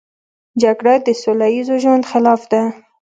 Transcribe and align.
جګړه 0.61 0.93
د 1.05 1.07
سوله 1.21 1.47
ییز 1.55 1.69
ژوند 1.81 2.03
خلاف 2.11 2.41
ده 2.51 2.61